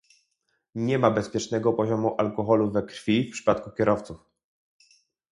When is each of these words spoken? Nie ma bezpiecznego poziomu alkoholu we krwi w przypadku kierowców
Nie 0.75 0.99
ma 0.99 1.11
bezpiecznego 1.11 1.73
poziomu 1.73 2.15
alkoholu 2.17 2.71
we 2.71 2.83
krwi 2.83 3.23
w 3.27 3.31
przypadku 3.31 3.71
kierowców 3.71 4.17